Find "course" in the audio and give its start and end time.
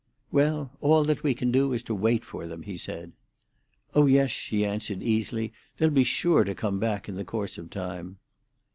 7.23-7.59